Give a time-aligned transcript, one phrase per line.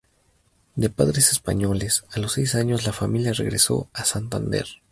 [0.75, 4.65] De padres españoles, a los seis años la familia regresó a Santander.